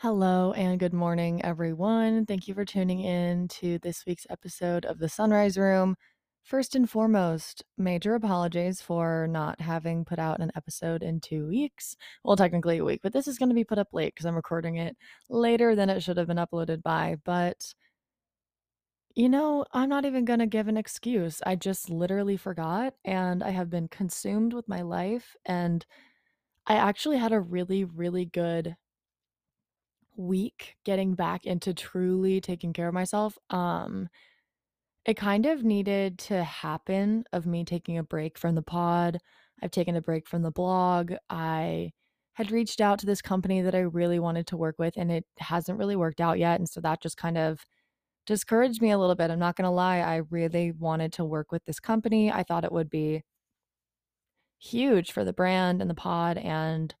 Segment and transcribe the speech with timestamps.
[0.00, 2.24] Hello and good morning, everyone.
[2.24, 5.96] Thank you for tuning in to this week's episode of the Sunrise Room.
[6.44, 11.96] First and foremost, major apologies for not having put out an episode in two weeks.
[12.22, 14.36] Well, technically a week, but this is going to be put up late because I'm
[14.36, 14.96] recording it
[15.28, 17.16] later than it should have been uploaded by.
[17.24, 17.74] But,
[19.16, 21.42] you know, I'm not even going to give an excuse.
[21.44, 25.34] I just literally forgot and I have been consumed with my life.
[25.44, 25.84] And
[26.68, 28.76] I actually had a really, really good
[30.18, 33.38] week getting back into truly taking care of myself.
[33.50, 34.08] Um,
[35.06, 39.18] it kind of needed to happen of me taking a break from the pod.
[39.62, 41.14] I've taken a break from the blog.
[41.30, 41.92] I
[42.34, 45.24] had reached out to this company that I really wanted to work with, and it
[45.38, 46.60] hasn't really worked out yet.
[46.60, 47.64] And so that just kind of
[48.26, 49.30] discouraged me a little bit.
[49.30, 50.00] I'm not going to lie.
[50.00, 52.30] I really wanted to work with this company.
[52.30, 53.22] I thought it would be
[54.58, 56.38] huge for the brand and the pod.
[56.38, 56.94] And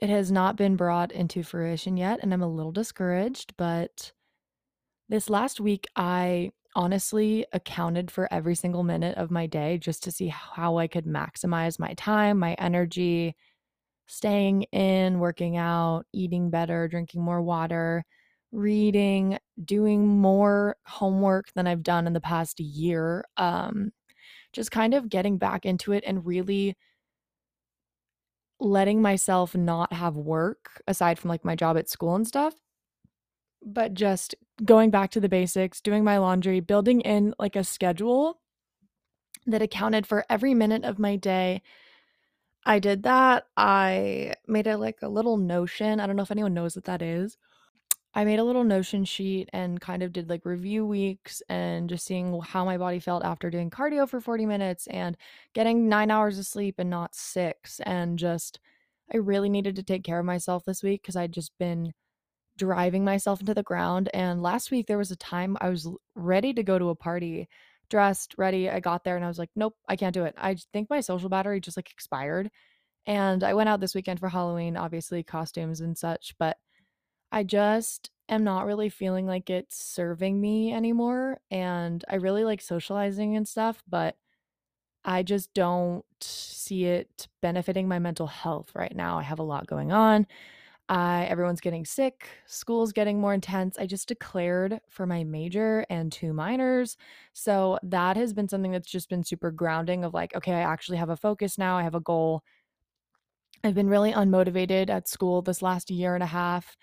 [0.00, 4.12] it has not been brought into fruition yet, and I'm a little discouraged, but
[5.08, 10.12] this last week, I honestly accounted for every single minute of my day just to
[10.12, 13.34] see how I could maximize my time, my energy,
[14.06, 18.04] staying in, working out, eating better, drinking more water,
[18.52, 23.24] reading, doing more homework than I've done in the past year.
[23.36, 23.92] Um,
[24.52, 26.76] just kind of getting back into it and really
[28.58, 32.54] letting myself not have work aside from like my job at school and stuff,
[33.64, 38.40] but just going back to the basics, doing my laundry, building in like a schedule
[39.46, 41.62] that accounted for every minute of my day.
[42.64, 43.46] I did that.
[43.56, 46.00] I made it like a little notion.
[46.00, 47.36] I don't know if anyone knows what that is.
[48.16, 52.06] I made a little notion sheet and kind of did like review weeks and just
[52.06, 55.18] seeing how my body felt after doing cardio for 40 minutes and
[55.52, 57.78] getting nine hours of sleep and not six.
[57.80, 58.58] And just,
[59.12, 61.92] I really needed to take care of myself this week because I'd just been
[62.58, 64.08] driving myself into the ground.
[64.14, 67.48] And last week, there was a time I was ready to go to a party,
[67.90, 68.70] dressed, ready.
[68.70, 70.34] I got there and I was like, nope, I can't do it.
[70.38, 72.50] I think my social battery just like expired.
[73.06, 76.58] And I went out this weekend for Halloween, obviously, costumes and such, but
[77.32, 82.60] I just am not really feeling like it's serving me anymore, and I really like
[82.60, 84.16] socializing and stuff, but
[85.04, 89.18] I just don't see it benefiting my mental health right now.
[89.18, 90.26] I have a lot going on.
[90.88, 93.78] I everyone's getting sick, school's getting more intense.
[93.78, 96.96] I just declared for my major and two minors.
[97.32, 100.98] So that has been something that's just been super grounding of like, okay, I actually
[100.98, 101.76] have a focus now.
[101.76, 102.44] I have a goal.
[103.64, 106.76] I've been really unmotivated at school this last year and a half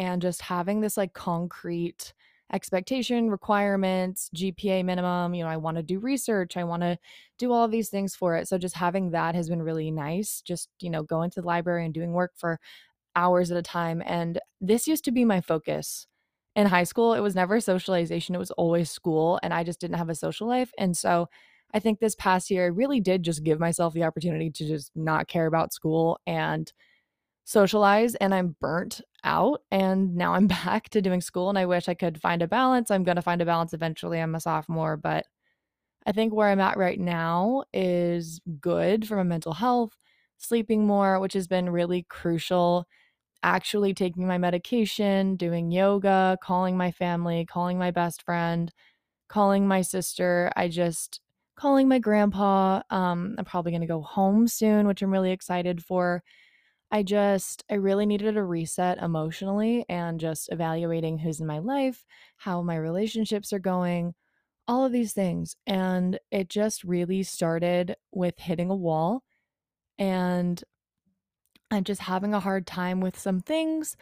[0.00, 2.14] and just having this like concrete
[2.54, 5.34] expectation, requirements, GPA minimum.
[5.34, 6.98] You know, I want to do research, I want to
[7.38, 8.48] do all these things for it.
[8.48, 10.40] So just having that has been really nice.
[10.40, 12.58] Just, you know, going to the library and doing work for
[13.14, 14.02] hours at a time.
[14.06, 16.06] And this used to be my focus.
[16.56, 19.38] In high school, it was never socialization, it was always school.
[19.42, 20.72] And I just didn't have a social life.
[20.78, 21.28] And so
[21.74, 24.92] I think this past year, I really did just give myself the opportunity to just
[24.96, 26.72] not care about school and
[27.44, 31.88] socialize and I'm burnt out and now I'm back to doing school and I wish
[31.88, 32.90] I could find a balance.
[32.90, 34.20] I'm going to find a balance eventually.
[34.20, 35.26] I'm a sophomore, but
[36.06, 39.92] I think where I'm at right now is good for my mental health,
[40.38, 42.86] sleeping more, which has been really crucial.
[43.42, 48.72] Actually taking my medication, doing yoga, calling my family, calling my best friend,
[49.28, 50.50] calling my sister.
[50.56, 51.20] I just
[51.56, 52.82] calling my grandpa.
[52.90, 56.22] Um, I'm probably going to go home soon, which I'm really excited for.
[56.90, 62.04] I just, I really needed a reset emotionally and just evaluating who's in my life,
[62.36, 64.14] how my relationships are going,
[64.66, 65.56] all of these things.
[65.66, 69.22] And it just really started with hitting a wall
[69.98, 70.62] and
[71.70, 73.96] I'm just having a hard time with some things,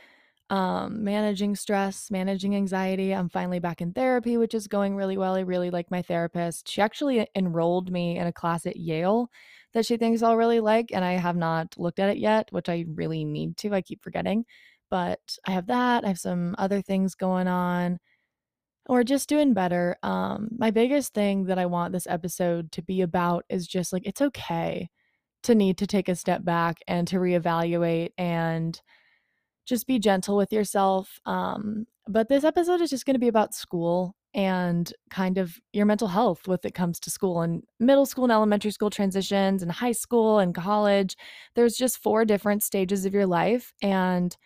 [0.48, 3.14] um, managing stress, managing anxiety.
[3.14, 5.34] I'm finally back in therapy, which is going really well.
[5.34, 6.68] I really like my therapist.
[6.68, 9.30] She actually enrolled me in a class at Yale
[9.74, 12.68] that she thinks I'll really like, and I have not looked at it yet, which
[12.68, 13.74] I really need to.
[13.74, 14.44] I keep forgetting.
[14.90, 16.04] But I have that.
[16.04, 17.98] I have some other things going on.
[18.86, 19.96] Or just doing better.
[20.02, 24.06] Um, my biggest thing that I want this episode to be about is just like
[24.06, 24.88] it's okay
[25.42, 28.80] to need to take a step back and to reevaluate and
[29.66, 31.20] just be gentle with yourself.
[31.26, 35.86] Um, but this episode is just going to be about school and kind of your
[35.86, 39.72] mental health with it comes to school and middle school and elementary school transitions and
[39.72, 41.16] high school and college.
[41.54, 43.72] There's just four different stages of your life.
[43.82, 44.36] And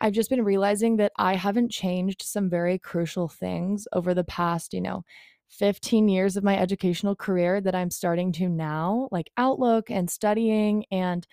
[0.00, 4.74] I've just been realizing that I haven't changed some very crucial things over the past,
[4.74, 5.04] you know,
[5.48, 10.84] 15 years of my educational career that I'm starting to now, like Outlook and studying
[10.90, 11.26] and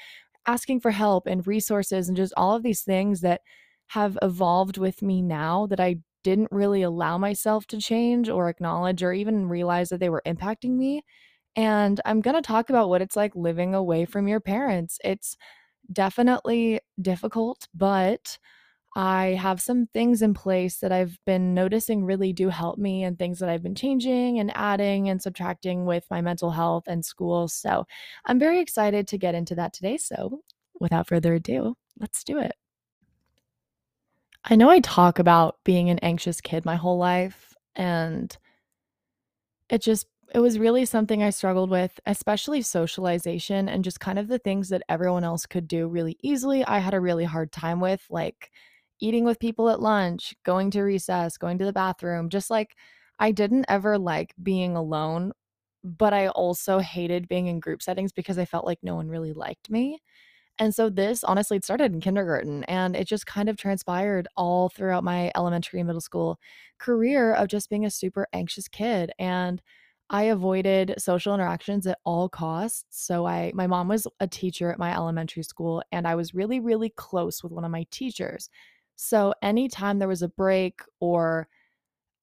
[0.45, 3.41] asking for help and resources and just all of these things that
[3.88, 9.03] have evolved with me now that I didn't really allow myself to change or acknowledge
[9.03, 11.03] or even realize that they were impacting me.
[11.56, 15.00] And I'm going to talk about what it's like living away from your parents.
[15.03, 15.38] It's
[15.91, 18.38] definitely difficult, but
[18.95, 23.17] I have some things in place that I've been noticing really do help me and
[23.17, 27.47] things that I've been changing and adding and subtracting with my mental health and school.
[27.47, 27.85] So
[28.25, 29.97] I'm very excited to get into that today.
[29.97, 30.41] So
[30.79, 32.53] without further ado, let's do it.
[34.43, 38.35] I know I talk about being an anxious kid my whole life, and
[39.69, 44.29] it just it was really something I struggled with, especially socialization and just kind of
[44.29, 46.63] the things that everyone else could do really easily.
[46.63, 48.49] I had a really hard time with, like
[49.01, 52.77] eating with people at lunch, going to recess, going to the bathroom, just like
[53.19, 55.33] I didn't ever like being alone,
[55.83, 59.33] but I also hated being in group settings because I felt like no one really
[59.33, 59.99] liked me.
[60.61, 64.69] And so this honestly it started in kindergarten and it just kind of transpired all
[64.69, 66.39] throughout my elementary and middle school
[66.79, 69.61] career of just being a super anxious kid and
[70.11, 72.85] I avoided social interactions at all costs.
[72.91, 76.59] So I my mom was a teacher at my elementary school and I was really
[76.61, 78.49] really close with one of my teachers.
[78.97, 81.49] So anytime there was a break or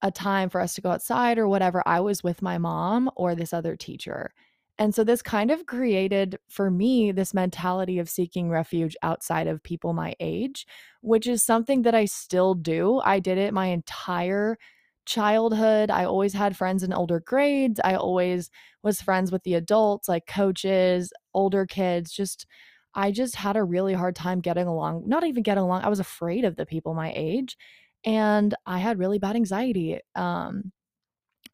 [0.02, 3.34] a time for us to go outside or whatever, I was with my mom or
[3.34, 4.32] this other teacher.
[4.78, 9.62] And so this kind of created for me this mentality of seeking refuge outside of
[9.62, 10.66] people my age,
[11.00, 13.00] which is something that I still do.
[13.04, 14.56] I did it my entire
[15.04, 15.90] childhood.
[15.90, 17.80] I always had friends in older grades.
[17.82, 18.50] I always
[18.82, 22.46] was friends with the adults, like coaches, older kids, just
[22.94, 25.82] I just had a really hard time getting along, not even getting along.
[25.82, 27.56] I was afraid of the people my age
[28.04, 30.00] and I had really bad anxiety.
[30.14, 30.72] Um,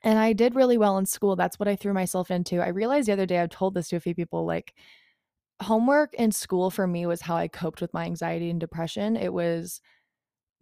[0.05, 1.37] and I did really well in school.
[1.37, 2.61] That's what I threw myself into.
[2.63, 4.75] I realized the other day, I've told this to a few people like,
[5.63, 9.17] homework in school for me was how I coped with my anxiety and depression.
[9.17, 9.81] It was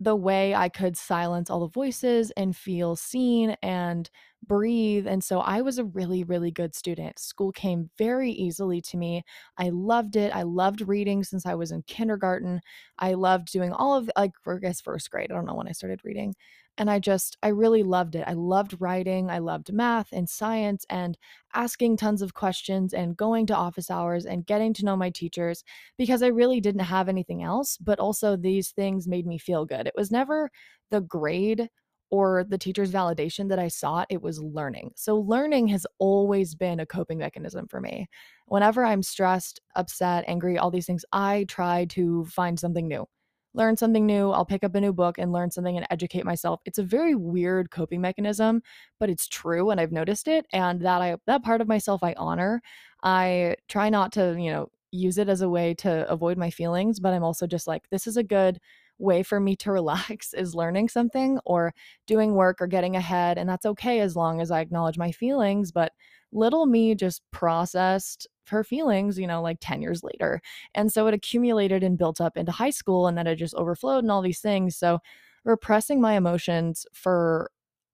[0.00, 4.10] the way I could silence all the voices and feel seen and
[4.46, 5.06] breathe.
[5.06, 7.18] And so I was a really, really good student.
[7.20, 9.22] School came very easily to me.
[9.58, 10.34] I loved it.
[10.34, 12.60] I loved reading since I was in kindergarten.
[12.98, 15.30] I loved doing all of like I guess first grade.
[15.30, 16.34] I don't know when I started reading.
[16.78, 18.24] And I just, I really loved it.
[18.26, 19.30] I loved writing.
[19.30, 21.18] I loved math and science and
[21.54, 25.64] asking tons of questions and going to office hours and getting to know my teachers
[25.98, 27.76] because I really didn't have anything else.
[27.76, 29.86] But also, these things made me feel good.
[29.86, 30.50] It was never
[30.90, 31.68] the grade
[32.10, 34.92] or the teacher's validation that I sought, it was learning.
[34.96, 38.06] So, learning has always been a coping mechanism for me.
[38.46, 43.06] Whenever I'm stressed, upset, angry, all these things, I try to find something new
[43.54, 44.30] learn something new.
[44.30, 46.60] I'll pick up a new book and learn something and educate myself.
[46.64, 48.62] It's a very weird coping mechanism,
[48.98, 52.14] but it's true and I've noticed it and that I that part of myself I
[52.16, 52.62] honor.
[53.02, 57.00] I try not to, you know, use it as a way to avoid my feelings,
[57.00, 58.60] but I'm also just like this is a good
[58.98, 61.74] way for me to relax is learning something or
[62.06, 65.72] doing work or getting ahead and that's okay as long as I acknowledge my feelings,
[65.72, 65.92] but
[66.32, 70.40] little me just processed her feelings, you know, like 10 years later.
[70.74, 74.02] And so it accumulated and built up into high school and then it just overflowed
[74.04, 74.76] and all these things.
[74.76, 74.98] So
[75.44, 77.50] repressing my emotions for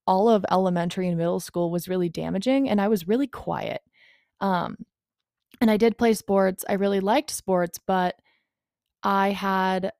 [0.07, 3.83] all of elementary and middle school was really damaging and I was really quiet.
[4.41, 4.77] Um
[5.61, 6.65] and I did play sports.
[6.69, 8.15] I really liked sports, but
[9.03, 9.93] I had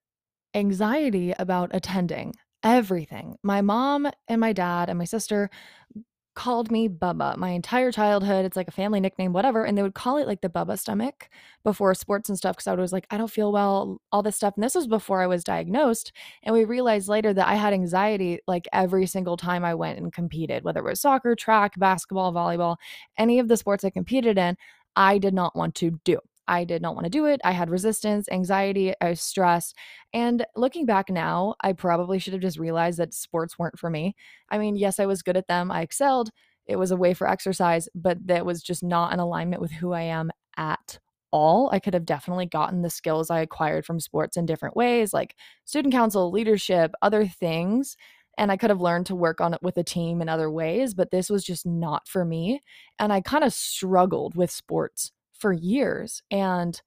[0.59, 3.37] anxiety about attending everything.
[3.43, 5.51] My mom and my dad and my sister
[6.39, 8.45] called me Bubba my entire childhood.
[8.45, 9.65] It's like a family nickname, whatever.
[9.65, 11.29] And they would call it like the Bubba stomach
[11.65, 14.55] before sports and stuff because I was like, I don't feel well, all this stuff.
[14.57, 16.13] And this was before I was diagnosed.
[16.45, 20.13] And we realized later that I had anxiety like every single time I went and
[20.13, 22.77] competed, whether it was soccer, track, basketball, volleyball,
[23.17, 24.57] any of the sports I competed in,
[24.95, 26.19] I did not want to do.
[26.49, 27.41] I did not want to do it.
[27.45, 29.77] I had resistance, anxiety, uh, I was stressed.
[30.13, 34.17] And looking back now, I probably should have just realized that sports weren't for me.
[34.51, 36.31] I mean, yes, I was good at them, I excelled.
[36.67, 39.93] It was a way for exercise, but that was just not in alignment with who
[39.93, 40.99] I am at
[41.31, 41.71] all.
[41.73, 45.35] I could have definitely gotten the skills I acquired from sports in different ways, like
[45.65, 47.97] student council, leadership, other things.
[48.39, 50.95] And I could have learned to work on it with a team in other ways,
[50.95, 52.63] but this was just not for me.
[52.99, 56.23] And I kind of struggled with sports for years.
[56.31, 56.81] And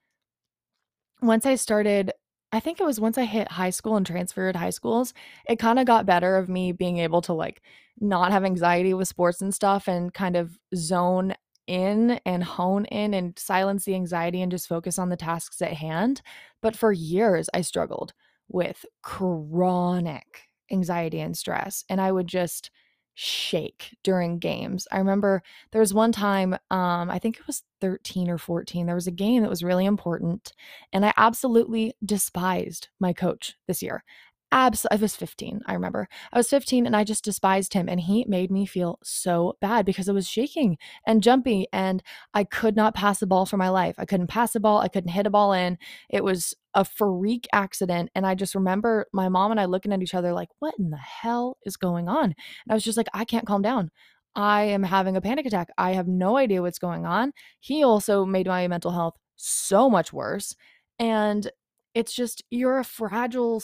[1.22, 2.12] once I started,
[2.52, 5.14] I think it was once I hit high school and transferred high schools,
[5.48, 7.62] it kind of got better of me being able to like
[8.00, 11.34] not have anxiety with sports and stuff and kind of zone
[11.68, 15.74] in and hone in and silence the anxiety and just focus on the tasks at
[15.74, 16.22] hand.
[16.62, 18.14] But for years, I struggled
[18.50, 21.86] with chronic anxiety and stress.
[21.90, 22.72] And I would just
[23.14, 24.88] shake during games.
[24.92, 28.96] I remember there was one time, um, I think it was 13 or 14, there
[28.96, 30.54] was a game that was really important,
[30.94, 34.04] and I absolutely despised my coach this year.
[34.52, 36.08] abs I was 15, I remember.
[36.34, 39.86] I was 15 and I just despised him and he made me feel so bad
[39.86, 40.78] because I was shaking
[41.08, 42.04] and jumpy and
[42.34, 43.96] I could not pass the ball for my life.
[43.98, 45.78] I couldn't pass the ball, I couldn't hit a ball in.
[46.10, 50.02] It was a freak accident and I just remember my mom and I looking at
[50.02, 52.36] each other like, "What in the hell is going on?" And
[52.70, 53.92] I was just like, "I can't calm down.
[54.36, 55.70] I am having a panic attack.
[55.78, 60.14] I have no idea what's going on." He also made my mental health so much
[60.14, 60.56] worse
[61.00, 61.50] and
[61.94, 63.62] it's just you're a fragile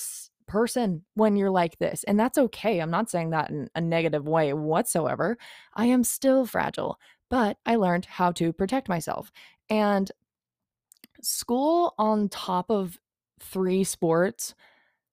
[0.47, 2.03] person when you're like this.
[2.05, 2.79] And that's okay.
[2.79, 5.37] I'm not saying that in a negative way whatsoever.
[5.75, 6.97] I am still fragile,
[7.29, 9.31] but I learned how to protect myself.
[9.69, 10.11] And
[11.27, 12.97] school on top of
[13.39, 14.55] three sports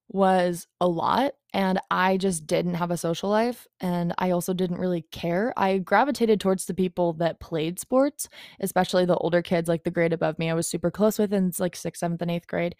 [0.07, 4.79] was a lot and I just didn't have a social life and I also didn't
[4.79, 5.51] really care.
[5.57, 8.29] I gravitated towards the people that played sports,
[8.59, 10.49] especially the older kids like the grade above me.
[10.49, 12.75] I was super close with in like 6th, 7th and 8th grade.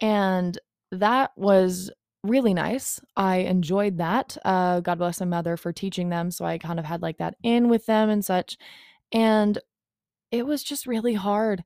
[0.00, 0.58] And
[0.90, 1.90] that was
[2.22, 3.00] really nice.
[3.16, 4.36] I enjoyed that.
[4.44, 6.30] Uh, God bless my mother for teaching them.
[6.30, 8.56] So I kind of had like that in with them and such.
[9.12, 9.58] And
[10.30, 11.62] it was just really hard.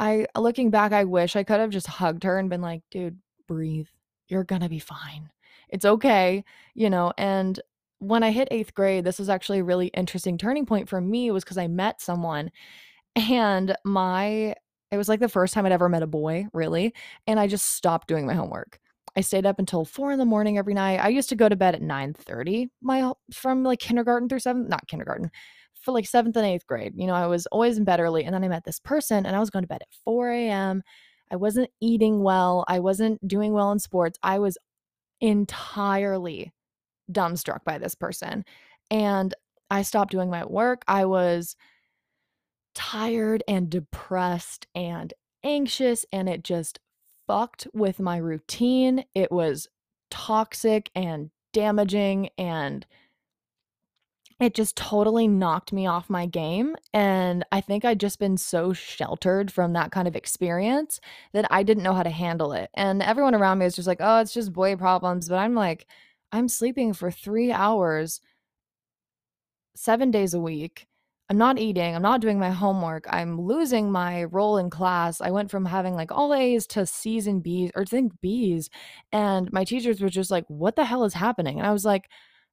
[0.00, 3.18] I, looking back, I wish I could have just hugged her and been like, dude,
[3.46, 3.88] breathe.
[4.28, 5.30] You're to be fine.
[5.68, 7.12] It's okay, you know.
[7.18, 7.60] And
[7.98, 11.30] when I hit eighth grade, this was actually a really interesting turning point for me,
[11.30, 12.50] was because I met someone
[13.16, 14.54] and my
[14.90, 16.94] it was like the first time I'd ever met a boy, really,
[17.26, 18.80] and I just stopped doing my homework.
[19.16, 20.98] I stayed up until four in the morning every night.
[21.00, 24.88] I used to go to bed at 9:30 my from like kindergarten through seventh, not
[24.88, 25.30] kindergarten,
[25.80, 26.92] for like seventh and eighth grade.
[26.96, 28.24] You know, I was always in bed early.
[28.24, 30.82] And then I met this person and I was going to bed at 4 a.m.
[31.30, 32.64] I wasn't eating well.
[32.68, 34.18] I wasn't doing well in sports.
[34.22, 34.58] I was
[35.20, 36.52] entirely
[37.10, 38.44] dumbstruck by this person.
[38.90, 39.34] And
[39.70, 40.82] I stopped doing my work.
[40.88, 41.56] I was
[42.74, 45.12] tired and depressed and
[45.44, 46.80] anxious and it just
[47.26, 49.04] fucked with my routine.
[49.14, 49.68] It was
[50.10, 52.84] toxic and damaging and
[54.40, 56.74] it just totally knocked me off my game.
[56.94, 60.98] And I think I'd just been so sheltered from that kind of experience
[61.34, 62.70] that I didn't know how to handle it.
[62.74, 65.28] And everyone around me was just like, oh, it's just boy problems.
[65.28, 65.86] But I'm like,
[66.32, 68.20] I'm sleeping for three hours,
[69.76, 70.86] seven days a week.
[71.28, 75.20] I'm not eating, I'm not doing my homework, I'm losing my role in class.
[75.20, 78.68] I went from having like all A's to C's and B's or think B's.
[79.12, 81.58] And my teachers were just like, what the hell is happening?
[81.58, 82.08] And I was like,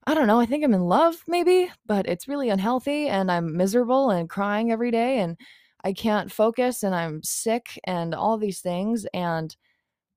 [0.08, 3.54] I don't know, I think I'm in love maybe, but it's really unhealthy and I'm
[3.58, 5.36] miserable and crying every day and
[5.84, 9.06] I can't focus and I'm sick and all these things.
[9.12, 9.54] And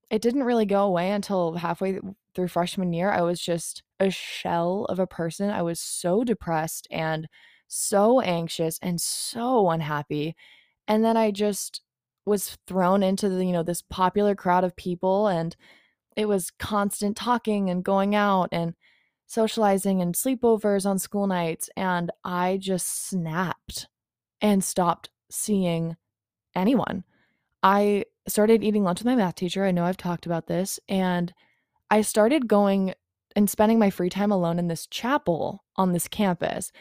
[0.09, 1.99] it didn't really go away until halfway
[2.33, 3.11] through freshman year.
[3.11, 5.49] I was just a shell of a person.
[5.49, 7.27] I was so depressed and
[7.67, 10.37] so anxious and so unhappy.
[10.87, 11.81] And then I just
[12.25, 15.53] was thrown into the, you know, this popular crowd of people and
[16.15, 18.73] it was constant talking and going out and
[19.31, 23.87] socializing and sleepovers on school nights and I just snapped
[24.41, 25.95] and stopped seeing
[26.53, 27.05] anyone.
[27.63, 29.63] I started eating lunch with my math teacher.
[29.63, 31.33] I know I've talked about this and
[31.89, 32.93] I started going
[33.35, 36.71] and spending my free time alone in this chapel on this campus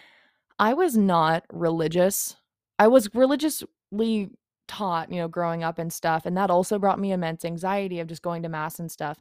[0.60, 2.36] I was not religious.
[2.78, 4.30] I was religiously
[4.68, 6.26] taught, you know, growing up and stuff.
[6.26, 9.18] And that also brought me immense anxiety of just going to mass and stuff.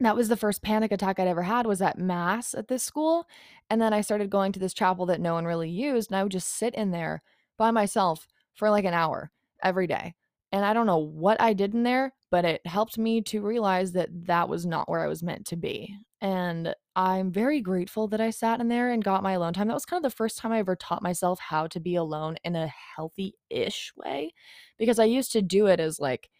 [0.00, 3.26] That was the first panic attack I'd ever had was at mass at this school.
[3.70, 6.10] And then I started going to this chapel that no one really used.
[6.10, 7.22] And I would just sit in there
[7.56, 9.30] by myself for like an hour
[9.62, 10.14] every day.
[10.52, 13.92] And I don't know what I did in there, but it helped me to realize
[13.92, 15.96] that that was not where I was meant to be.
[16.20, 19.68] And I'm very grateful that I sat in there and got my alone time.
[19.68, 22.36] That was kind of the first time I ever taught myself how to be alone
[22.44, 24.32] in a healthy ish way
[24.78, 26.30] because I used to do it as like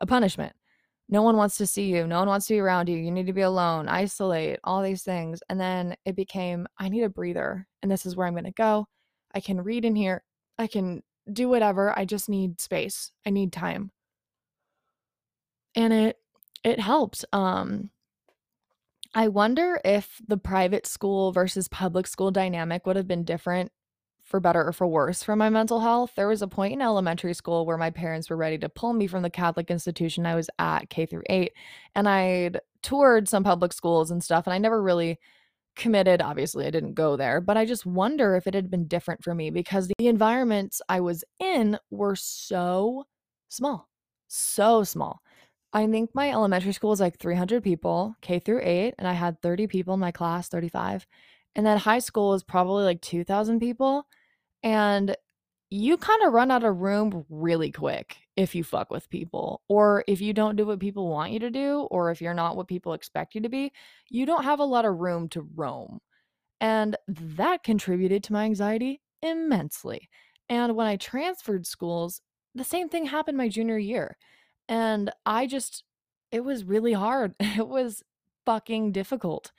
[0.00, 0.54] a punishment.
[1.12, 2.06] No one wants to see you.
[2.06, 2.96] No one wants to be around you.
[2.96, 5.42] You need to be alone, isolate, all these things.
[5.50, 7.68] And then it became, I need a breather.
[7.82, 8.88] And this is where I'm going to go.
[9.34, 10.24] I can read in here.
[10.58, 11.96] I can do whatever.
[11.98, 13.10] I just need space.
[13.26, 13.90] I need time.
[15.74, 16.16] And it
[16.64, 17.26] it helped.
[17.30, 17.90] Um
[19.14, 23.70] I wonder if the private school versus public school dynamic would have been different
[24.32, 26.12] for better or for worse for my mental health.
[26.16, 29.06] There was a point in elementary school where my parents were ready to pull me
[29.06, 31.52] from the Catholic institution I was at K through 8
[31.94, 35.18] and I'd toured some public schools and stuff and I never really
[35.76, 39.22] committed obviously I didn't go there but I just wonder if it had been different
[39.22, 43.04] for me because the environments I was in were so
[43.50, 43.88] small
[44.28, 45.20] so small
[45.74, 49.40] I think my elementary school was like 300 people, K through 8, and I had
[49.40, 51.06] 30 people in my class, 35.
[51.54, 54.06] And then high school was probably like 2000 people.
[54.62, 55.16] And
[55.70, 60.04] you kind of run out of room really quick if you fuck with people or
[60.06, 62.68] if you don't do what people want you to do or if you're not what
[62.68, 63.72] people expect you to be,
[64.10, 65.98] you don't have a lot of room to roam.
[66.60, 70.08] And that contributed to my anxiety immensely.
[70.48, 72.20] And when I transferred schools,
[72.54, 74.16] the same thing happened my junior year.
[74.68, 75.84] And I just,
[76.30, 77.34] it was really hard.
[77.40, 78.02] It was
[78.44, 79.52] fucking difficult.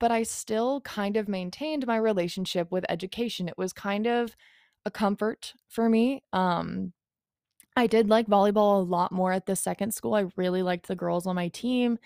[0.00, 3.48] But I still kind of maintained my relationship with education.
[3.48, 4.36] It was kind of
[4.84, 6.22] a comfort for me.
[6.32, 6.92] Um,
[7.76, 10.14] I did like volleyball a lot more at the second school.
[10.14, 11.98] I really liked the girls on my team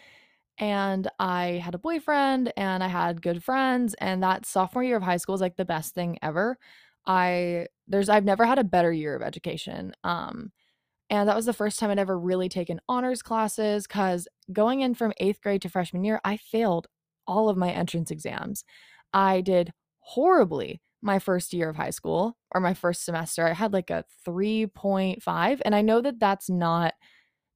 [0.59, 5.02] and I had a boyfriend and I had good friends and that sophomore year of
[5.04, 6.59] high school is like the best thing ever.
[7.06, 9.94] I there's I've never had a better year of education.
[10.04, 10.52] Um
[11.11, 14.94] and that was the first time I'd ever really taken honors classes cuz going in
[14.94, 16.88] from 8th grade to freshman year, I failed
[17.30, 18.64] all of my entrance exams.
[19.14, 23.46] I did horribly my first year of high school or my first semester.
[23.46, 26.94] I had like a 3.5 and I know that that's not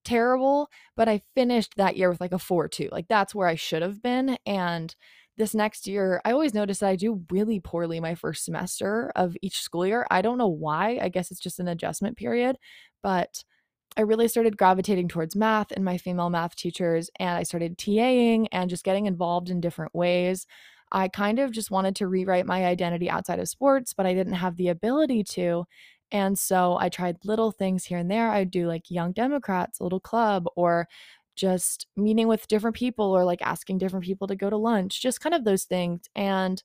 [0.04, 2.88] terrible, but I finished that year with like a 4 2.
[2.92, 4.38] Like that's where I should have been.
[4.46, 4.94] And
[5.36, 9.36] this next year, I always notice that I do really poorly my first semester of
[9.42, 10.06] each school year.
[10.10, 10.98] I don't know why.
[11.02, 12.56] I guess it's just an adjustment period,
[13.02, 13.42] but
[13.96, 18.48] I really started gravitating towards math and my female math teachers, and I started TAing
[18.52, 20.46] and just getting involved in different ways.
[20.92, 24.34] I kind of just wanted to rewrite my identity outside of sports, but I didn't
[24.34, 25.64] have the ability to.
[26.12, 28.30] And so I tried little things here and there.
[28.30, 30.88] I'd do like Young Democrats, a little club, or
[31.36, 35.20] just meeting with different people, or like asking different people to go to lunch, just
[35.20, 36.02] kind of those things.
[36.14, 36.62] And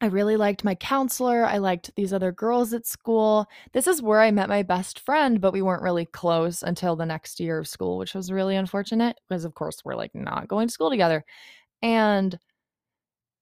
[0.00, 1.44] I really liked my counselor.
[1.44, 3.46] I liked these other girls at school.
[3.72, 7.06] This is where I met my best friend, but we weren't really close until the
[7.06, 10.68] next year of school, which was really unfortunate because, of course, we're like not going
[10.68, 11.24] to school together.
[11.82, 12.38] And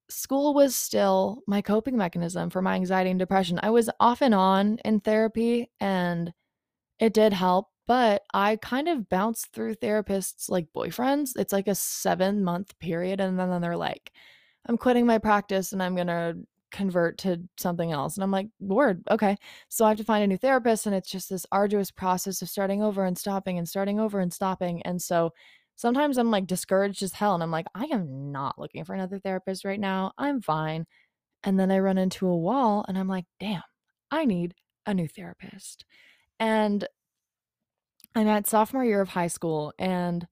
[0.09, 3.59] school was still my coping mechanism for my anxiety and depression.
[3.61, 6.33] I was off and on in therapy and
[6.99, 11.31] it did help, but I kind of bounced through therapists like boyfriends.
[11.35, 13.21] It's like a seven month period.
[13.21, 14.11] And then, they're like,
[14.67, 16.37] I'm quitting my practice and I'm going to
[16.71, 18.15] convert to something else.
[18.15, 19.37] And I'm like, word, okay.
[19.69, 20.85] So I have to find a new therapist.
[20.85, 24.33] And it's just this arduous process of starting over and stopping and starting over and
[24.33, 24.81] stopping.
[24.83, 25.33] And so
[25.75, 29.19] sometimes I'm like discouraged as hell and I'm like, I am not looking for another
[29.19, 30.11] therapist right now.
[30.17, 30.85] I'm fine.
[31.43, 33.63] And then I run into a wall and I'm like, damn,
[34.11, 34.53] I need
[34.85, 35.85] a new therapist.
[36.39, 36.85] And
[38.15, 40.27] I'm at sophomore year of high school and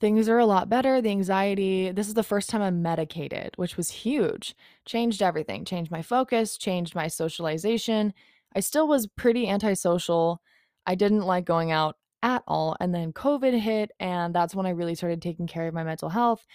[0.00, 1.00] things are a lot better.
[1.00, 4.54] The anxiety, this is the first time I'm medicated, which was huge.
[4.84, 8.14] Changed everything, changed my focus, changed my socialization.
[8.54, 10.40] I still was pretty antisocial.
[10.86, 12.76] I didn't like going out at all.
[12.80, 16.08] And then COVID hit, and that's when I really started taking care of my mental
[16.08, 16.46] health.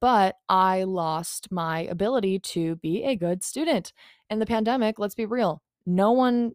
[0.00, 3.92] But I lost my ability to be a good student.
[4.28, 6.52] In the pandemic, let's be real, no one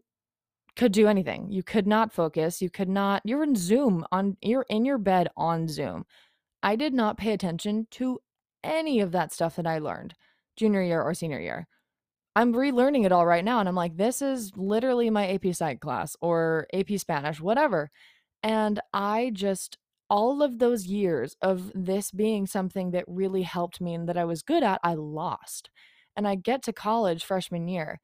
[0.76, 1.50] could do anything.
[1.50, 2.62] You could not focus.
[2.62, 6.04] You could not, you're in Zoom on, you're in your bed on Zoom.
[6.62, 8.20] I did not pay attention to
[8.62, 10.14] any of that stuff that I learned
[10.56, 11.66] junior year or senior year.
[12.34, 13.60] I'm relearning it all right now.
[13.60, 17.90] And I'm like, this is literally my AP Psych class or AP Spanish, whatever.
[18.42, 19.76] And I just,
[20.08, 24.24] all of those years of this being something that really helped me and that I
[24.24, 25.70] was good at, I lost.
[26.16, 28.00] And I get to college freshman year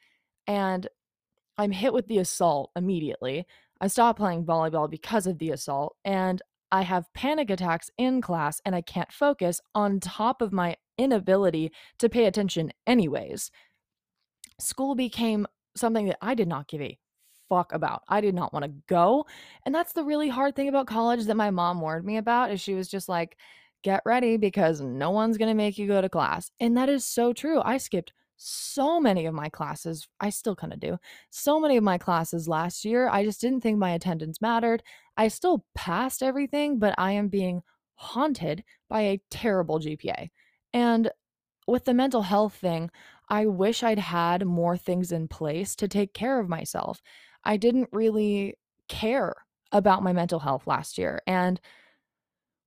[0.46, 0.88] and
[1.56, 3.46] I'm hit with the assault immediately.
[3.80, 6.40] I stop playing volleyball because of the assault and
[6.70, 11.72] I have panic attacks in class and I can't focus on top of my inability
[11.98, 13.50] to pay attention, anyways.
[14.60, 16.98] School became something that I did not give a
[17.48, 18.02] fuck about.
[18.08, 19.26] I did not want to go.
[19.64, 22.60] And that's the really hard thing about college that my mom warned me about is
[22.60, 23.36] she was just like,
[23.82, 26.50] get ready because no one's going to make you go to class.
[26.60, 27.60] And that is so true.
[27.64, 30.08] I skipped so many of my classes.
[30.20, 30.96] I still kind of do.
[31.30, 33.08] So many of my classes last year.
[33.08, 34.82] I just didn't think my attendance mattered.
[35.16, 37.62] I still passed everything, but I am being
[37.96, 40.30] haunted by a terrible GPA.
[40.72, 41.10] And
[41.66, 42.90] with the mental health thing,
[43.28, 47.02] I wish I'd had more things in place to take care of myself.
[47.44, 48.54] I didn't really
[48.88, 49.34] care
[49.72, 51.20] about my mental health last year.
[51.26, 51.60] And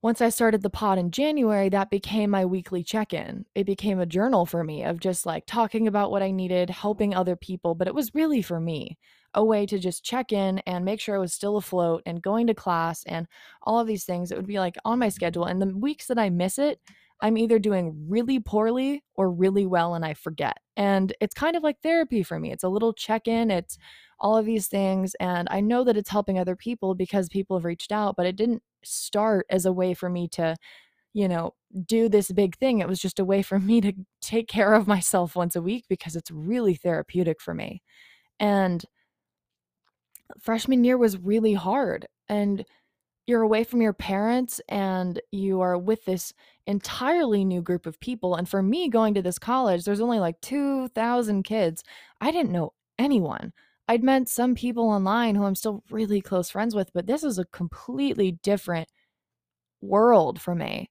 [0.03, 3.45] once I started the pod in January, that became my weekly check in.
[3.53, 7.13] It became a journal for me of just like talking about what I needed, helping
[7.13, 8.97] other people, but it was really for me
[9.35, 12.47] a way to just check in and make sure I was still afloat and going
[12.47, 13.27] to class and
[13.61, 14.31] all of these things.
[14.31, 15.45] It would be like on my schedule.
[15.45, 16.79] And the weeks that I miss it,
[17.21, 20.57] I'm either doing really poorly or really well and I forget.
[20.75, 22.51] And it's kind of like therapy for me.
[22.51, 23.77] It's a little check in, it's
[24.19, 25.15] all of these things.
[25.19, 28.35] And I know that it's helping other people because people have reached out, but it
[28.35, 30.55] didn't start as a way for me to,
[31.13, 31.53] you know,
[31.85, 32.79] do this big thing.
[32.79, 35.85] It was just a way for me to take care of myself once a week
[35.89, 37.81] because it's really therapeutic for me.
[38.39, 38.83] And
[40.39, 42.07] freshman year was really hard.
[42.29, 42.65] And
[43.27, 46.33] you're away from your parents and you are with this
[46.67, 48.35] entirely new group of people.
[48.35, 51.83] And for me, going to this college, there's only like 2,000 kids.
[52.19, 53.53] I didn't know anyone.
[53.91, 57.37] I'd met some people online who I'm still really close friends with, but this is
[57.37, 58.87] a completely different
[59.81, 60.89] world for me.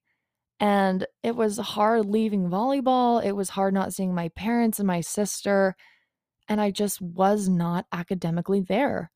[0.59, 3.25] And it was hard leaving volleyball.
[3.25, 5.75] It was hard not seeing my parents and my sister.
[6.47, 9.09] And I just was not academically there.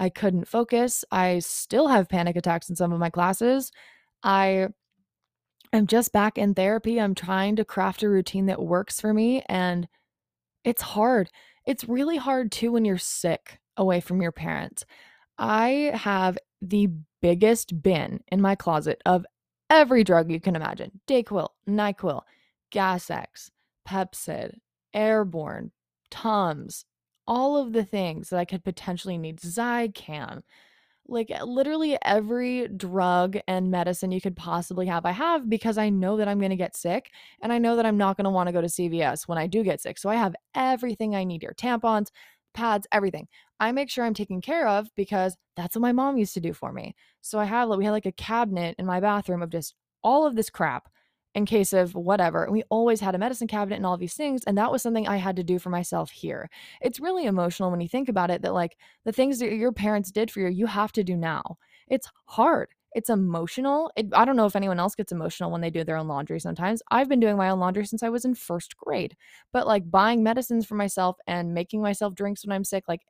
[0.00, 1.04] I couldn't focus.
[1.12, 3.70] I still have panic attacks in some of my classes.
[4.20, 4.66] I
[5.72, 7.00] am just back in therapy.
[7.00, 9.44] I'm trying to craft a routine that works for me.
[9.48, 9.86] And
[10.64, 11.30] it's hard.
[11.68, 14.86] It's really hard too when you're sick away from your parents.
[15.36, 16.88] I have the
[17.20, 19.26] biggest bin in my closet of
[19.68, 22.22] every drug you can imagine Dayquil, NyQuil,
[22.70, 23.50] Gas X,
[23.86, 24.54] Pepcid,
[24.94, 25.72] Airborne,
[26.10, 26.86] Tums,
[27.26, 30.44] all of the things that I could potentially need, Zicam,
[31.08, 35.88] like eh, literally every drug and medicine you could possibly have, I have because I
[35.88, 37.10] know that I'm going to get sick
[37.42, 39.46] and I know that I'm not going to want to go to CVS when I
[39.46, 39.98] do get sick.
[39.98, 42.08] So I have everything I need here tampons,
[42.54, 43.26] pads, everything.
[43.60, 46.52] I make sure I'm taken care of because that's what my mom used to do
[46.52, 46.94] for me.
[47.20, 50.36] So I have we had like a cabinet in my bathroom of just all of
[50.36, 50.88] this crap
[51.38, 52.42] in case of whatever.
[52.42, 54.42] And we always had a medicine cabinet and all these things.
[54.44, 56.50] And that was something I had to do for myself here.
[56.82, 60.10] It's really emotional when you think about it that, like, the things that your parents
[60.10, 61.56] did for you, you have to do now.
[61.86, 62.68] It's hard.
[62.92, 63.92] It's emotional.
[63.96, 66.40] It, I don't know if anyone else gets emotional when they do their own laundry
[66.40, 66.82] sometimes.
[66.90, 69.16] I've been doing my own laundry since I was in first grade.
[69.52, 73.02] But like buying medicines for myself and making myself drinks when I'm sick, like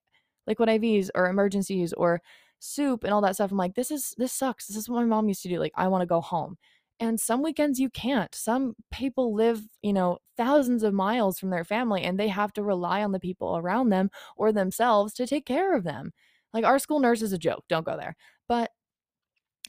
[0.47, 2.21] liquid IVs or Emergen-Cs or
[2.59, 3.51] soup and all that stuff.
[3.51, 4.67] I'm like, this is this sucks.
[4.67, 5.59] This is what my mom used to do.
[5.59, 6.59] Like, I want to go home.
[7.01, 8.35] And some weekends you can't.
[8.35, 12.63] Some people live, you know, thousands of miles from their family and they have to
[12.63, 16.13] rely on the people around them or themselves to take care of them.
[16.53, 17.65] Like our school nurse is a joke.
[17.69, 18.17] Don't go there.
[18.49, 18.71] But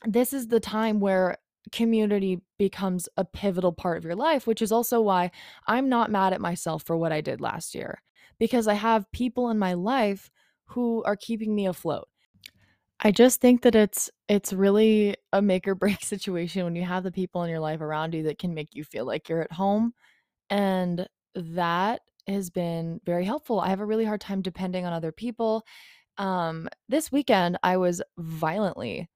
[0.05, 1.37] this is the time where
[1.71, 5.29] community becomes a pivotal part of your life, which is also why
[5.67, 8.01] I'm not mad at myself for what I did last year
[8.39, 10.31] because I have people in my life
[10.65, 12.07] who are keeping me afloat.
[13.01, 17.03] I just think that it's it's really a make or break situation when you have
[17.03, 19.51] the people in your life around you that can make you feel like you're at
[19.53, 19.93] home.
[20.49, 23.61] And that has been very helpful.
[23.61, 25.65] I have a really hard time depending on other people.
[26.17, 29.09] Um, this weekend, I was violently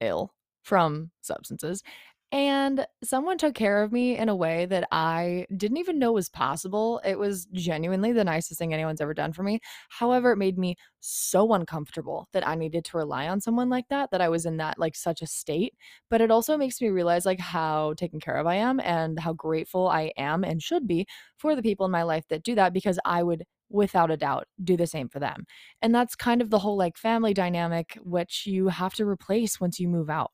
[0.00, 1.82] ill from substances.
[2.30, 6.28] And someone took care of me in a way that I didn't even know was
[6.28, 7.00] possible.
[7.02, 9.60] It was genuinely the nicest thing anyone's ever done for me.
[9.88, 14.10] However, it made me so uncomfortable that I needed to rely on someone like that,
[14.10, 15.74] that I was in that like such a state.
[16.10, 19.32] But it also makes me realize like how taken care of I am and how
[19.32, 21.06] grateful I am and should be
[21.38, 24.46] for the people in my life that do that because I would without a doubt
[24.64, 25.46] do the same for them.
[25.80, 29.80] And that's kind of the whole like family dynamic which you have to replace once
[29.80, 30.32] you move out.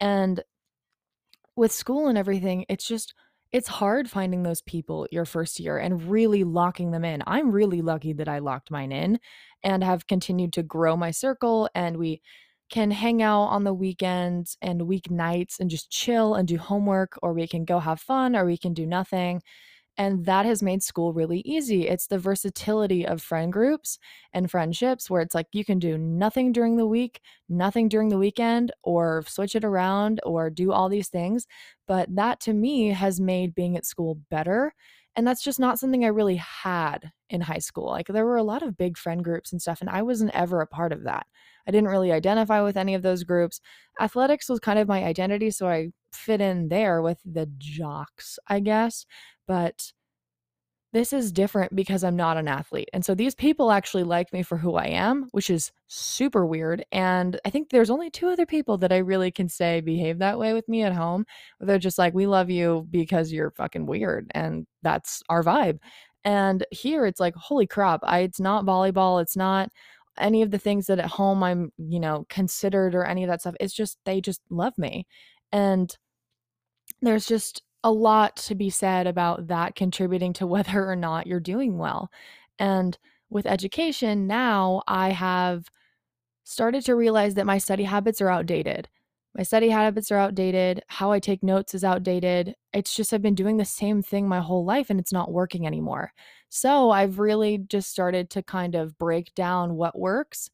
[0.00, 0.42] And
[1.56, 3.14] with school and everything, it's just
[3.52, 7.22] it's hard finding those people your first year and really locking them in.
[7.26, 9.20] I'm really lucky that I locked mine in
[9.62, 12.20] and have continued to grow my circle and we
[12.70, 17.32] can hang out on the weekends and weeknights and just chill and do homework or
[17.32, 19.40] we can go have fun or we can do nothing
[19.96, 21.86] and that has made school really easy.
[21.86, 23.98] It's the versatility of friend groups
[24.32, 28.18] and friendships where it's like you can do nothing during the week, nothing during the
[28.18, 31.46] weekend, or switch it around or do all these things.
[31.86, 34.74] But that to me has made being at school better.
[35.16, 37.86] And that's just not something I really had in high school.
[37.86, 40.60] Like there were a lot of big friend groups and stuff, and I wasn't ever
[40.60, 41.26] a part of that.
[41.68, 43.60] I didn't really identify with any of those groups.
[44.00, 48.60] Athletics was kind of my identity, so I fit in there with the jocks, I
[48.60, 49.06] guess
[49.46, 49.92] but
[50.94, 52.88] this is different because I'm not an athlete.
[52.92, 56.84] And so these people actually like me for who I am, which is super weird.
[56.92, 60.38] And I think there's only two other people that I really can say behave that
[60.38, 61.26] way with me at home.
[61.58, 64.30] They're just like, we love you because you're fucking weird.
[64.30, 65.80] And that's our vibe.
[66.24, 69.20] And here it's like, holy crap, I, it's not volleyball.
[69.20, 69.70] It's not
[70.16, 73.40] any of the things that at home I'm, you know, considered or any of that
[73.40, 73.56] stuff.
[73.58, 75.08] It's just, they just love me.
[75.50, 75.92] And
[77.02, 81.40] there's just a lot to be said about that contributing to whether or not you're
[81.40, 82.10] doing well.
[82.58, 82.98] And
[83.30, 85.66] with education, now I have
[86.44, 88.88] started to realize that my study habits are outdated.
[89.36, 90.82] My study habits are outdated.
[90.88, 92.54] How I take notes is outdated.
[92.72, 95.66] It's just I've been doing the same thing my whole life and it's not working
[95.66, 96.12] anymore.
[96.50, 100.50] So I've really just started to kind of break down what works.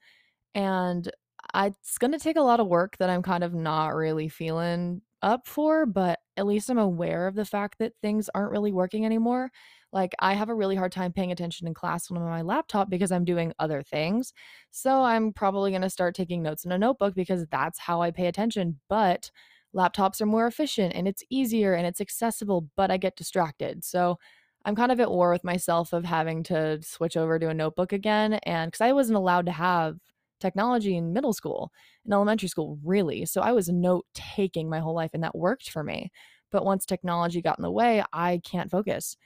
[0.54, 1.10] And
[1.52, 4.28] uh, it's going to take a lot of work that I'm kind of not really
[4.28, 8.72] feeling up for, but at least I'm aware of the fact that things aren't really
[8.72, 9.50] working anymore.
[9.92, 12.42] Like, I have a really hard time paying attention in class when I'm on my
[12.42, 14.32] laptop because I'm doing other things.
[14.70, 18.10] So I'm probably going to start taking notes in a notebook because that's how I
[18.12, 18.80] pay attention.
[18.88, 19.30] But
[19.74, 23.84] laptops are more efficient and it's easier and it's accessible, but I get distracted.
[23.84, 24.18] So
[24.64, 27.92] I'm kind of at war with myself of having to switch over to a notebook
[27.92, 28.34] again.
[28.44, 29.98] And because I wasn't allowed to have
[30.40, 31.70] technology in middle school,
[32.04, 33.26] in elementary school, really.
[33.26, 36.10] So I was note taking my whole life and that worked for me.
[36.50, 39.16] But once technology got in the way, I can't focus.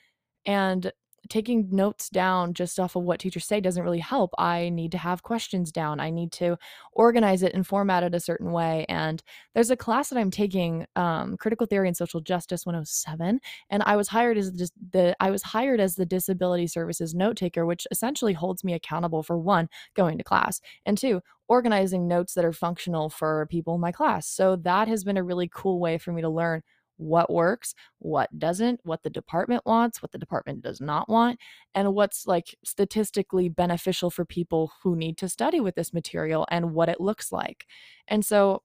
[0.46, 0.92] And
[1.28, 4.32] taking notes down just off of what teachers say doesn't really help.
[4.38, 6.00] I need to have questions down.
[6.00, 6.56] I need to
[6.92, 8.86] organize it and format it a certain way.
[8.88, 9.22] And
[9.54, 13.96] there's a class that I'm taking, um, Critical Theory and Social Justice 107, and I
[13.96, 17.86] was hired as the, the I was hired as the Disability Services note taker, which
[17.90, 22.52] essentially holds me accountable for one, going to class, and two, organizing notes that are
[22.52, 24.26] functional for people in my class.
[24.26, 26.62] So that has been a really cool way for me to learn
[26.96, 31.38] what works, what doesn't, what the department wants, what the department does not want,
[31.74, 36.72] and what's like statistically beneficial for people who need to study with this material and
[36.72, 37.66] what it looks like.
[38.08, 38.62] And so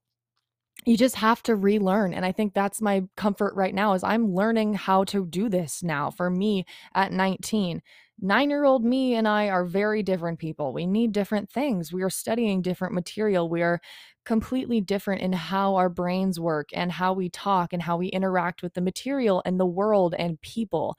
[0.85, 4.33] you just have to relearn and i think that's my comfort right now is i'm
[4.33, 6.65] learning how to do this now for me
[6.95, 7.81] at 19
[8.21, 10.73] nine year old me and I are very different people.
[10.73, 11.93] We need different things.
[11.93, 13.49] We are studying different material.
[13.49, 13.79] We are
[14.25, 18.61] completely different in how our brains work and how we talk and how we interact
[18.61, 20.97] with the material and the world and people.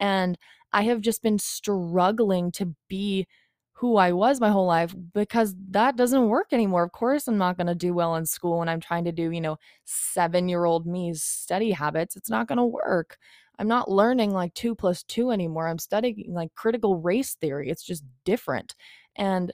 [0.00, 0.36] And
[0.72, 3.26] I have just been struggling to be
[3.74, 6.84] who I was my whole life because that doesn't work anymore.
[6.84, 9.30] Of course, I'm not going to do well in school when I'm trying to do,
[9.30, 12.16] you know, seven year old me's study habits.
[12.16, 13.18] It's not going to work.
[13.58, 15.68] I'm not learning like two plus two anymore.
[15.68, 17.70] I'm studying like critical race theory.
[17.70, 18.74] It's just different.
[19.16, 19.52] And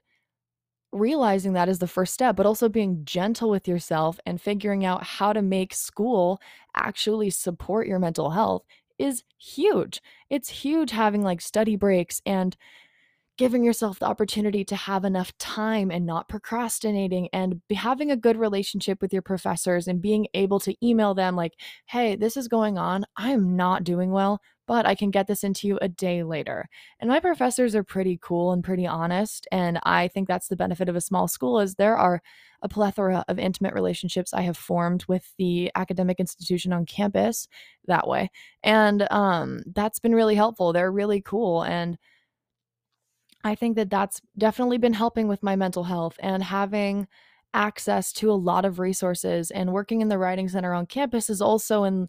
[0.93, 5.05] realizing that is the first step, but also being gentle with yourself and figuring out
[5.05, 6.41] how to make school
[6.75, 8.63] actually support your mental health
[8.99, 10.01] is huge.
[10.31, 12.57] It's huge having like study breaks and
[13.39, 18.37] giving yourself the opportunity to have enough time and not procrastinating and having a good
[18.37, 21.55] relationship with your professors and being able to email them like
[21.87, 23.07] hey this is going on.
[23.17, 26.69] I'm not doing well but i can get this into you a day later.
[27.01, 30.89] And my professors are pretty cool and pretty honest and i think that's the benefit
[30.89, 32.21] of a small school is there are
[32.61, 37.49] a plethora of intimate relationships i have formed with the academic institution on campus
[37.87, 38.31] that way.
[38.63, 40.73] And um, that's been really helpful.
[40.73, 41.99] They're really cool and
[43.45, 47.07] I think that that's definitely been helping with my mental health and having
[47.55, 51.41] access to a lot of resources and working in the writing center on campus has
[51.41, 52.09] also en-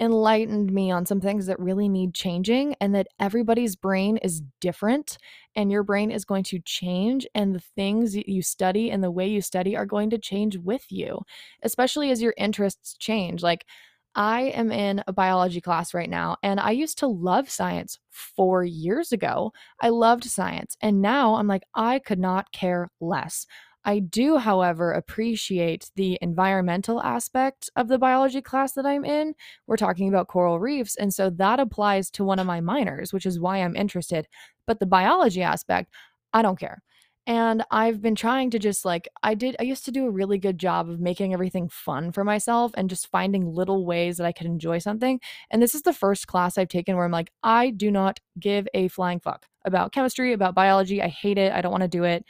[0.00, 5.16] enlightened me on some things that really need changing and that everybody's brain is different
[5.54, 9.28] and your brain is going to change and the things you study and the way
[9.28, 11.20] you study are going to change with you
[11.62, 13.42] especially as your interests change.
[13.42, 13.66] Like
[14.14, 18.64] I am in a biology class right now, and I used to love science four
[18.64, 19.52] years ago.
[19.80, 23.46] I loved science, and now I'm like, I could not care less.
[23.84, 29.34] I do, however, appreciate the environmental aspect of the biology class that I'm in.
[29.66, 33.26] We're talking about coral reefs, and so that applies to one of my minors, which
[33.26, 34.28] is why I'm interested.
[34.66, 35.94] But the biology aspect,
[36.32, 36.82] I don't care.
[37.30, 40.36] And I've been trying to just like, I did, I used to do a really
[40.36, 44.32] good job of making everything fun for myself and just finding little ways that I
[44.32, 45.20] could enjoy something.
[45.48, 48.66] And this is the first class I've taken where I'm like, I do not give
[48.74, 51.00] a flying fuck about chemistry, about biology.
[51.00, 51.52] I hate it.
[51.52, 52.24] I don't want to do it.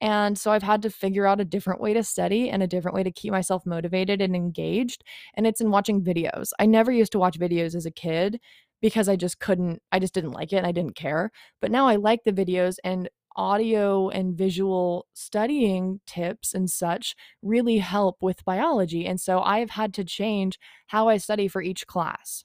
[0.00, 2.94] And so I've had to figure out a different way to study and a different
[2.94, 5.04] way to keep myself motivated and engaged.
[5.34, 6.52] And it's in watching videos.
[6.58, 8.40] I never used to watch videos as a kid
[8.80, 11.30] because I just couldn't, I just didn't like it and I didn't care.
[11.60, 17.78] But now I like the videos and audio and visual studying tips and such really
[17.78, 19.06] help with biology.
[19.06, 22.44] And so I've had to change how I study for each class.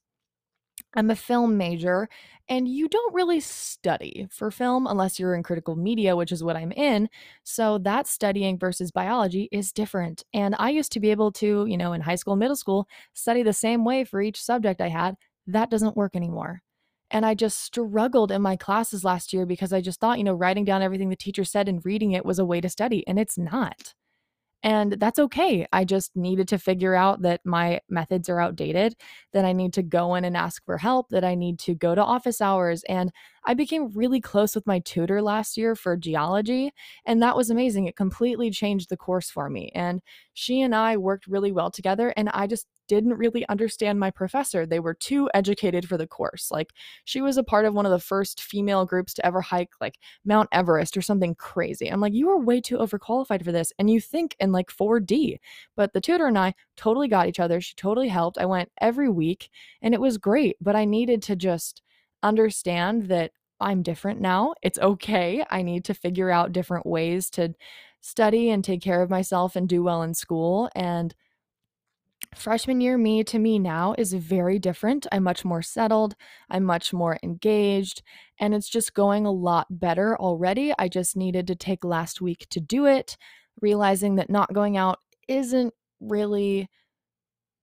[0.93, 2.10] I'm a film major,
[2.49, 6.58] and you don't really study for film unless you're in critical media, which is what
[6.58, 7.08] I'm in.
[7.43, 10.23] So that studying versus biology is different.
[10.34, 13.41] And I used to be able to, you know, in high school, middle school, study
[13.41, 15.15] the same way for each subject I had.
[15.47, 16.62] That doesn't work anymore.
[17.12, 20.34] And I just struggled in my classes last year because I just thought, you know,
[20.34, 23.19] writing down everything the teacher said and reading it was a way to study, and
[23.19, 23.93] it's not.
[24.63, 25.65] And that's okay.
[25.74, 28.95] I just needed to figure out that my methods are outdated,
[29.34, 31.95] that I need to go in and ask for help, that I need to go
[31.95, 32.84] to office hours.
[32.84, 33.12] And
[33.43, 36.71] I became really close with my tutor last year for geology,
[37.06, 37.88] and that was amazing.
[37.88, 39.71] It completely changed the course for me.
[39.74, 40.02] And
[40.34, 44.65] she and I worked really well together, and I just didn't really understand my professor.
[44.65, 46.51] They were too educated for the course.
[46.51, 46.73] Like
[47.06, 49.97] she was a part of one of the first female groups to ever hike like
[50.25, 51.88] Mount Everest or something crazy.
[51.88, 53.71] I'm like, you are way too overqualified for this.
[53.80, 55.38] And you think in like 4D.
[55.77, 57.62] But the tutor and I totally got each other.
[57.62, 58.38] She totally helped.
[58.38, 59.49] I went every week
[59.82, 60.58] and it was great.
[60.60, 61.82] But I needed to just
[62.23, 64.54] understand that I'm different now.
[64.62, 65.45] It's okay.
[65.49, 67.54] I need to figure out different ways to
[68.01, 70.69] study and take care of myself and do well in school.
[70.75, 71.15] And
[72.36, 75.06] freshman year me to me now is very different.
[75.12, 76.15] I'm much more settled,
[76.50, 78.02] I'm much more engaged,
[78.39, 80.74] and it's just going a lot better already.
[80.80, 83.17] I just needed to take last week to do it,
[83.62, 86.70] realizing that not going out isn't really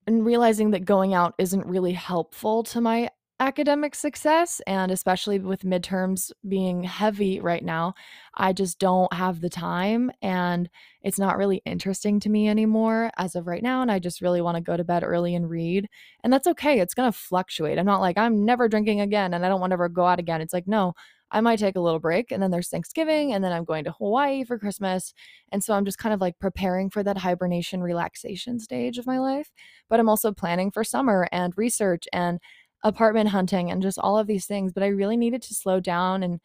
[0.06, 5.62] and realizing that going out isn't really helpful to my academic success and especially with
[5.62, 7.94] midterms being heavy right now
[8.34, 10.68] i just don't have the time and
[11.02, 14.40] it's not really interesting to me anymore as of right now and i just really
[14.40, 15.88] want to go to bed early and read
[16.24, 19.46] and that's okay it's going to fluctuate i'm not like i'm never drinking again and
[19.46, 20.92] i don't want to ever go out again it's like no
[21.30, 23.92] I might take a little break and then there's Thanksgiving and then I'm going to
[23.92, 25.12] Hawaii for Christmas.
[25.52, 29.18] And so I'm just kind of like preparing for that hibernation relaxation stage of my
[29.18, 29.50] life.
[29.90, 32.40] But I'm also planning for summer and research and
[32.84, 34.72] apartment hunting and just all of these things.
[34.72, 36.40] But I really needed to slow down and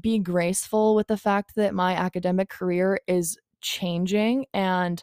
[0.00, 5.02] be graceful with the fact that my academic career is changing and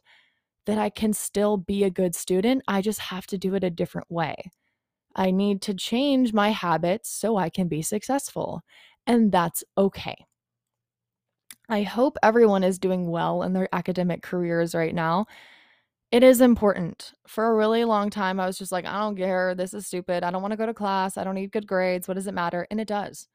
[0.66, 2.64] that I can still be a good student.
[2.68, 4.36] I just have to do it a different way.
[5.16, 8.62] I need to change my habits so I can be successful
[9.08, 10.26] and that's okay.
[11.70, 15.26] I hope everyone is doing well in their academic careers right now.
[16.12, 17.14] It is important.
[17.28, 19.54] For a really long time, I was just like, I don't care.
[19.56, 20.24] This is stupid.
[20.24, 21.18] I don't want to go to class.
[21.18, 22.08] I don't need good grades.
[22.08, 22.68] What does it matter?
[22.72, 23.28] And it does.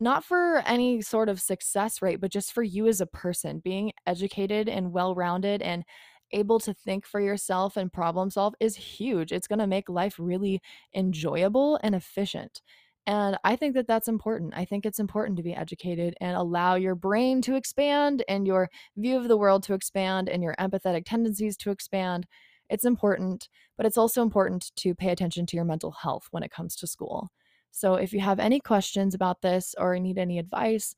[0.00, 3.92] Not for any sort of success rate, but just for you as a person, being
[4.06, 5.84] educated and well rounded and
[6.32, 9.32] able to think for yourself and problem solve is huge.
[9.32, 10.62] It's going to make life really
[10.94, 12.62] enjoyable and efficient.
[13.08, 14.52] And I think that that's important.
[14.54, 18.68] I think it's important to be educated and allow your brain to expand and your
[18.98, 22.26] view of the world to expand and your empathetic tendencies to expand.
[22.68, 26.50] It's important, but it's also important to pay attention to your mental health when it
[26.50, 27.30] comes to school.
[27.70, 30.94] So if you have any questions about this or need any advice,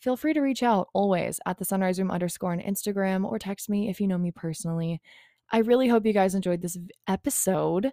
[0.00, 3.70] feel free to reach out always at the sunrise room underscore on Instagram or text
[3.70, 5.00] me if you know me personally.
[5.50, 6.76] I really hope you guys enjoyed this
[7.08, 7.90] episode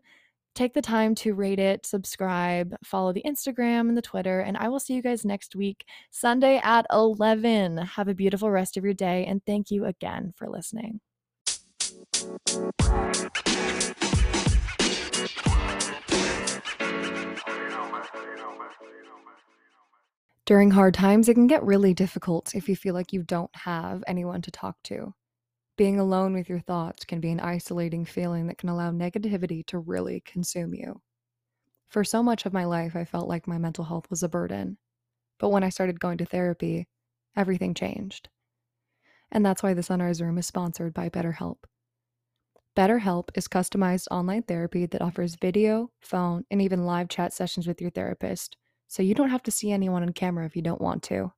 [0.54, 4.70] take the time to rate it, subscribe, follow the Instagram and the Twitter, and I
[4.70, 7.78] will see you guys next week, Sunday at 11.
[7.78, 11.00] Have a beautiful rest of your day, and thank you again for listening.
[20.46, 24.04] During hard times, it can get really difficult if you feel like you don't have
[24.06, 25.14] anyone to talk to.
[25.82, 29.80] Being alone with your thoughts can be an isolating feeling that can allow negativity to
[29.80, 31.02] really consume you.
[31.88, 34.78] For so much of my life, I felt like my mental health was a burden.
[35.39, 36.88] But when I started going to therapy,
[37.36, 38.30] everything changed.
[39.32, 41.58] And that's why the Sunrise Room is sponsored by BetterHelp.
[42.78, 47.82] BetterHelp is customized online therapy that offers video, phone, and even live chat sessions with
[47.82, 48.56] your therapist,
[48.88, 51.34] so you don't have to see anyone on camera if you don't want to.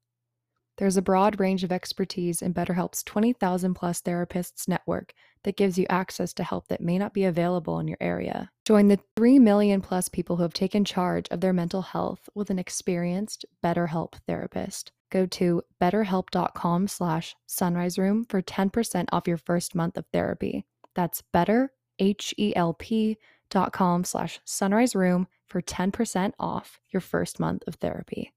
[0.78, 5.86] There's a broad range of expertise in BetterHelp's 20,000 plus therapists network that gives you
[5.90, 8.50] access to help that may not be available in your area.
[8.66, 12.50] Join the 3 million plus people who have taken charge of their mental health with
[12.50, 14.92] an experienced BetterHelp therapist.
[15.12, 20.66] Go to betterhelp.com slash sunrise room for 10% off your first month of therapy.
[20.96, 23.18] That's better, H-E-L-P
[23.52, 28.34] dot com slash sunrise room for 10% off your first month of therapy.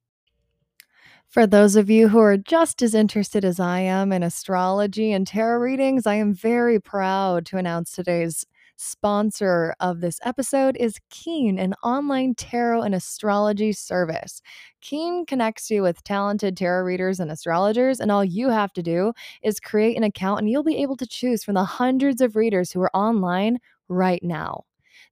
[1.29, 5.27] For those of you who are just as interested as I am in astrology and
[5.27, 11.59] tarot readings, I am very proud to announce today's sponsor of this episode is Keen,
[11.59, 14.41] an online tarot and astrology service.
[14.81, 19.13] Keen connects you with talented tarot readers and astrologers, and all you have to do
[19.43, 22.71] is create an account and you'll be able to choose from the hundreds of readers
[22.71, 23.59] who are online
[23.89, 24.65] right now.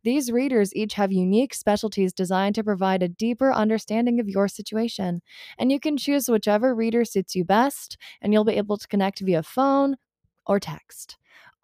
[0.04, 5.22] These readers each have unique specialties designed to provide a deeper understanding of your situation.
[5.58, 9.20] And you can choose whichever reader suits you best, and you'll be able to connect
[9.20, 9.96] via phone
[10.46, 11.16] or text.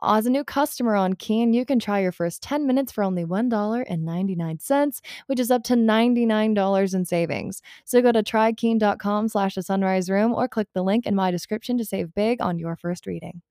[0.03, 3.27] As a new customer on Keen, you can try your first 10 minutes for only
[3.27, 7.61] $1.99, which is up to $99 in savings.
[7.85, 11.77] So go to trykeen.com slash the sunrise room or click the link in my description
[11.77, 13.43] to save big on your first reading.